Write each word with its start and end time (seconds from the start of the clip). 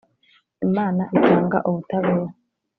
Imana 0.67 1.03
itanga 1.17 1.57
ubutabera 1.69 2.33